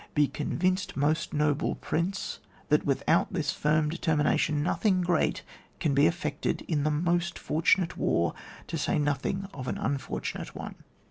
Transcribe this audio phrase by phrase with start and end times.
[0.15, 5.43] Be convinced, most noble prince, that without this firm determina tion nothing great
[5.79, 8.33] can be effected in the most fortimate war,
[8.65, 10.73] to say nothing of an unfortunate one.